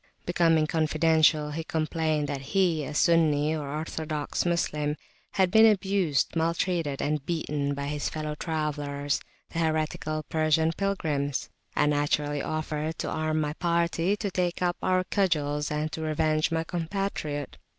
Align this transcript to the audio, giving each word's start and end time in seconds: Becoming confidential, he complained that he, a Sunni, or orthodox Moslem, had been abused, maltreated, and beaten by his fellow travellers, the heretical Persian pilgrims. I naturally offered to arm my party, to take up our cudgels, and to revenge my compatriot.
Becoming 0.25 0.65
confidential, 0.65 1.51
he 1.51 1.63
complained 1.63 2.27
that 2.27 2.41
he, 2.41 2.83
a 2.83 2.95
Sunni, 2.95 3.55
or 3.55 3.71
orthodox 3.71 4.47
Moslem, 4.47 4.95
had 5.33 5.51
been 5.51 5.67
abused, 5.71 6.35
maltreated, 6.35 7.03
and 7.03 7.23
beaten 7.23 7.75
by 7.75 7.85
his 7.85 8.09
fellow 8.09 8.33
travellers, 8.33 9.21
the 9.51 9.59
heretical 9.59 10.23
Persian 10.23 10.71
pilgrims. 10.75 11.49
I 11.75 11.85
naturally 11.85 12.41
offered 12.41 12.97
to 12.97 13.09
arm 13.11 13.39
my 13.41 13.53
party, 13.53 14.17
to 14.17 14.31
take 14.31 14.63
up 14.63 14.77
our 14.81 15.03
cudgels, 15.03 15.69
and 15.69 15.91
to 15.91 16.01
revenge 16.01 16.49
my 16.51 16.63
compatriot. 16.63 17.57